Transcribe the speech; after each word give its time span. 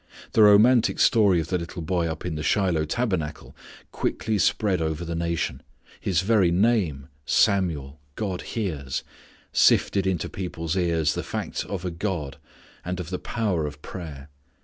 The 0.31 0.41
romantic 0.41 0.97
story 0.97 1.39
of 1.39 1.49
the 1.49 1.59
little 1.59 1.83
boy 1.83 2.07
up 2.07 2.25
in 2.25 2.33
the 2.33 2.41
Shiloh 2.41 2.85
tabernacle 2.85 3.55
quickly 3.91 4.39
spread 4.39 4.81
over 4.81 5.05
the 5.05 5.13
nation. 5.13 5.61
His 5.99 6.21
very 6.21 6.49
name 6.49 7.07
Samuel, 7.23 7.99
God 8.15 8.41
hears 8.41 9.03
sifted 9.53 10.07
into 10.07 10.27
people's 10.27 10.75
ears 10.75 11.13
the 11.13 11.21
facts 11.21 11.63
of 11.65 11.85
a 11.85 11.91
God, 11.91 12.37
and 12.83 12.99
of 12.99 13.11
the 13.11 13.19
power 13.19 13.67
of 13.67 13.83
prayer. 13.83 14.29